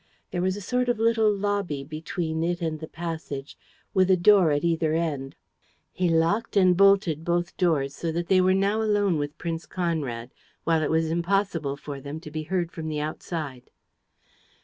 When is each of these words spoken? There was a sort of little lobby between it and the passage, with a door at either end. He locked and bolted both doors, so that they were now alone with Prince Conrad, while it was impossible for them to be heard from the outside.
There 0.31 0.41
was 0.41 0.57
a 0.57 0.61
sort 0.61 0.89
of 0.89 0.97
little 0.97 1.31
lobby 1.31 1.83
between 1.83 2.43
it 2.43 2.59
and 2.59 2.79
the 2.79 2.87
passage, 2.87 3.55
with 3.93 4.09
a 4.09 4.17
door 4.17 4.49
at 4.49 4.63
either 4.63 4.93
end. 4.93 5.35
He 5.91 6.09
locked 6.09 6.57
and 6.57 6.75
bolted 6.75 7.23
both 7.23 7.55
doors, 7.55 7.93
so 7.95 8.11
that 8.11 8.25
they 8.25 8.41
were 8.41 8.55
now 8.55 8.81
alone 8.81 9.19
with 9.19 9.37
Prince 9.37 9.67
Conrad, 9.67 10.33
while 10.63 10.81
it 10.81 10.89
was 10.89 11.11
impossible 11.11 11.77
for 11.77 12.01
them 12.01 12.19
to 12.21 12.31
be 12.31 12.41
heard 12.41 12.71
from 12.71 12.87
the 12.89 12.99
outside. 12.99 13.69